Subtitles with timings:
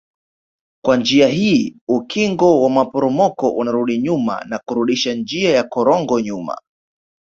[0.85, 6.57] Kwa njia hii ukingo wa maporomoko unarudi nyuma na kurudisha njia ya korongo nyuma